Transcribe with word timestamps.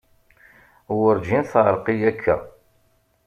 Werǧin 0.99 1.43
teεreq-iyi 1.51 2.05
akka. 2.11 2.35